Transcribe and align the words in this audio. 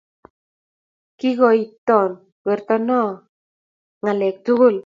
kikoito 1.19 1.99
weroton 2.45 2.93
ngalek 4.01 4.35
tugul 4.45 4.75